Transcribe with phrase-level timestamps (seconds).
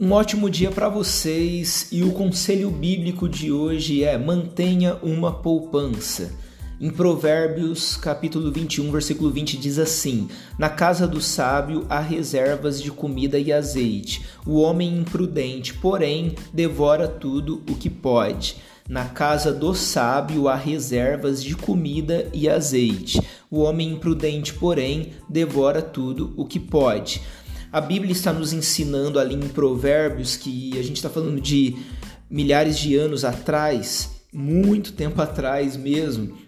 [0.00, 6.32] Um ótimo dia para vocês e o conselho bíblico de hoje é: mantenha uma poupança.
[6.80, 10.28] Em Provérbios, capítulo 21, versículo 20 diz assim:
[10.58, 14.26] Na casa do sábio há reservas de comida e azeite.
[14.44, 18.56] O homem imprudente, porém, devora tudo o que pode.
[18.88, 23.20] Na casa do sábio há reservas de comida e azeite.
[23.48, 27.22] O homem imprudente, porém, devora tudo o que pode.
[27.74, 31.74] A Bíblia está nos ensinando ali em Provérbios que a gente está falando de
[32.30, 36.38] milhares de anos atrás, muito tempo atrás mesmo.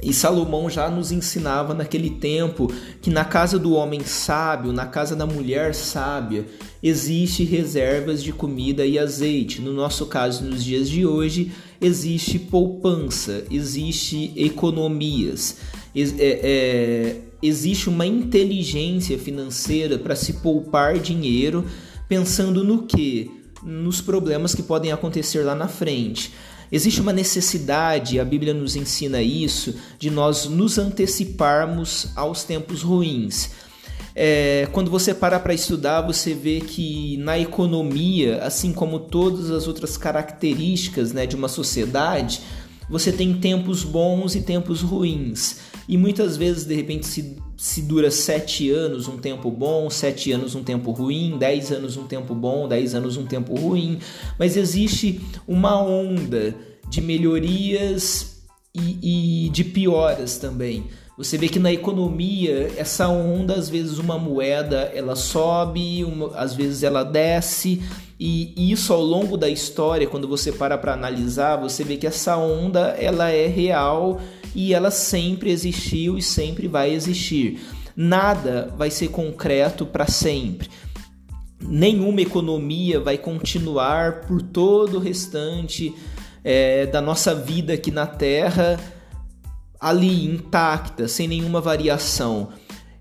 [0.00, 5.16] E Salomão já nos ensinava naquele tempo que na casa do homem sábio, na casa
[5.16, 6.46] da mulher sábia,
[6.80, 9.60] existe reservas de comida e azeite.
[9.60, 15.56] No nosso caso, nos dias de hoje, existe poupança, existe economias.
[15.96, 21.64] É, é, existe uma inteligência financeira para se poupar dinheiro,
[22.08, 23.32] pensando no que?
[23.64, 26.32] Nos problemas que podem acontecer lá na frente.
[26.70, 33.50] Existe uma necessidade, a Bíblia nos ensina isso, de nós nos anteciparmos aos tempos ruins.
[34.14, 39.68] É, quando você para para estudar, você vê que na economia, assim como todas as
[39.68, 42.40] outras características né, de uma sociedade,
[42.88, 45.60] você tem tempos bons e tempos ruins.
[45.88, 50.54] E muitas vezes, de repente, se, se dura sete anos um tempo bom, sete anos
[50.54, 53.98] um tempo ruim, dez anos um tempo bom, dez anos um tempo ruim,
[54.38, 56.54] mas existe uma onda
[56.88, 58.42] de melhorias
[58.74, 60.84] e, e de pioras também.
[61.18, 66.54] Você vê que na economia essa onda, às vezes uma moeda ela sobe, uma, às
[66.54, 67.82] vezes ela desce,
[68.20, 72.36] e isso ao longo da história, quando você para para analisar, você vê que essa
[72.36, 74.20] onda ela é real
[74.54, 77.58] e ela sempre existiu e sempre vai existir.
[77.96, 80.70] Nada vai ser concreto para sempre.
[81.60, 85.92] Nenhuma economia vai continuar por todo o restante
[86.44, 88.78] é, da nossa vida aqui na Terra
[89.80, 92.48] ali intacta, sem nenhuma variação.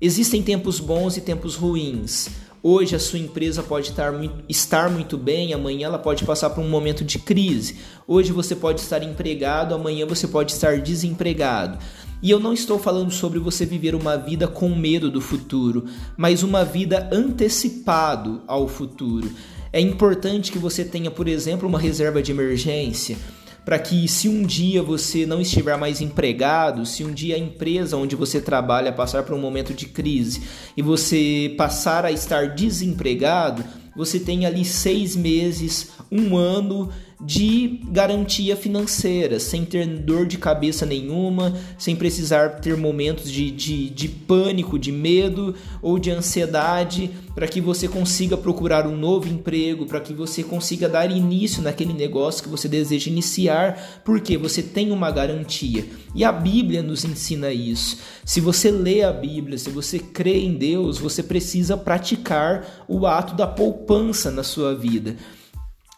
[0.00, 2.28] Existem tempos bons e tempos ruins.
[2.62, 6.64] Hoje a sua empresa pode estar muito, estar muito bem, amanhã ela pode passar por
[6.64, 7.76] um momento de crise.
[8.08, 11.78] Hoje você pode estar empregado, amanhã você pode estar desempregado.
[12.22, 15.84] E eu não estou falando sobre você viver uma vida com medo do futuro,
[16.16, 19.30] mas uma vida antecipado ao futuro.
[19.70, 23.18] É importante que você tenha, por exemplo, uma reserva de emergência
[23.64, 27.96] para que se um dia você não estiver mais empregado, se um dia a empresa
[27.96, 30.42] onde você trabalha passar por um momento de crise
[30.76, 33.64] e você passar a estar desempregado,
[33.96, 40.84] você tem ali seis meses, um ano de garantia financeira, sem ter dor de cabeça
[40.84, 47.48] nenhuma, sem precisar ter momentos de, de, de pânico, de medo ou de ansiedade, para
[47.48, 52.42] que você consiga procurar um novo emprego, para que você consiga dar início naquele negócio
[52.42, 55.86] que você deseja iniciar, porque você tem uma garantia.
[56.14, 57.98] E a Bíblia nos ensina isso.
[58.24, 63.34] Se você lê a Bíblia, se você crê em Deus, você precisa praticar o ato
[63.34, 65.16] da poupança na sua vida.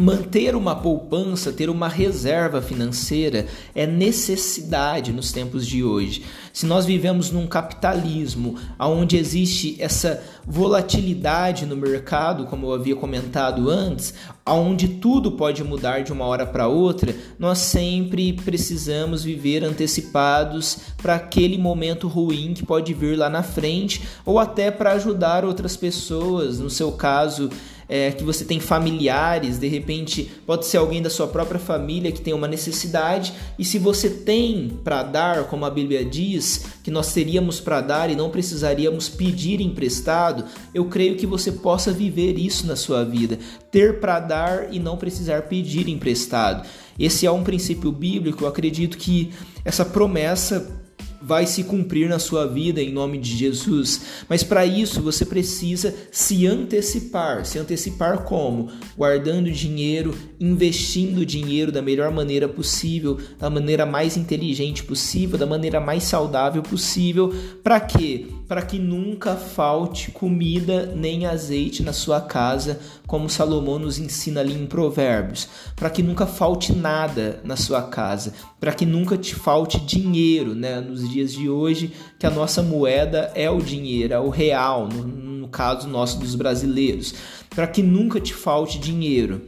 [0.00, 6.22] Manter uma poupança, ter uma reserva financeira é necessidade nos tempos de hoje.
[6.52, 13.68] Se nós vivemos num capitalismo onde existe essa volatilidade no mercado, como eu havia comentado
[13.68, 14.14] antes,
[14.46, 21.16] onde tudo pode mudar de uma hora para outra, nós sempre precisamos viver antecipados para
[21.16, 26.60] aquele momento ruim que pode vir lá na frente ou até para ajudar outras pessoas,
[26.60, 27.50] no seu caso,
[27.88, 32.20] é, que você tem familiares, de repente pode ser alguém da sua própria família que
[32.20, 37.12] tem uma necessidade, e se você tem para dar, como a Bíblia diz, que nós
[37.12, 40.44] teríamos para dar e não precisaríamos pedir emprestado,
[40.74, 43.38] eu creio que você possa viver isso na sua vida,
[43.70, 46.66] ter para dar e não precisar pedir emprestado.
[46.98, 49.32] Esse é um princípio bíblico, eu acredito que
[49.64, 50.77] essa promessa
[51.20, 54.24] vai se cumprir na sua vida em nome de Jesus.
[54.28, 57.44] Mas para isso você precisa se antecipar.
[57.44, 58.70] Se antecipar como?
[58.96, 65.80] Guardando dinheiro, investindo dinheiro da melhor maneira possível, da maneira mais inteligente possível, da maneira
[65.80, 67.32] mais saudável possível.
[67.62, 68.26] Para quê?
[68.48, 74.54] Para que nunca falte comida nem azeite na sua casa, como Salomão nos ensina ali
[74.54, 75.46] em Provérbios.
[75.76, 80.80] Para que nunca falte nada na sua casa, para que nunca te falte dinheiro, né?
[80.80, 85.04] Nos dias de hoje, que a nossa moeda é o dinheiro, é o real, no,
[85.04, 87.14] no caso nosso dos brasileiros,
[87.50, 89.42] para que nunca te falte dinheiro.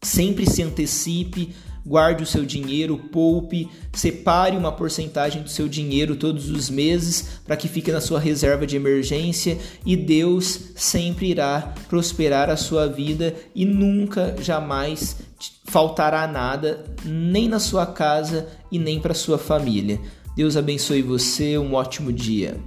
[0.00, 1.52] Sempre se antecipe,
[1.88, 7.56] guarde o seu dinheiro, poupe, separe uma porcentagem do seu dinheiro todos os meses para
[7.56, 13.34] que fique na sua reserva de emergência e Deus sempre irá prosperar a sua vida
[13.54, 15.16] e nunca, jamais
[15.64, 19.98] faltará nada, nem na sua casa e nem para sua família.
[20.36, 22.58] Deus abençoe você, um ótimo dia.